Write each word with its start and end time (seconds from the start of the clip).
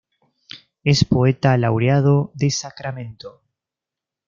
Es 0.83 1.03
poeta 1.03 1.55
laureado 1.59 2.31
de 2.33 2.49
Sacramento. 2.49 3.43